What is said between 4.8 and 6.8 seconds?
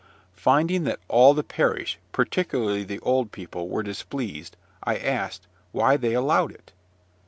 I asked "why they allowed it?"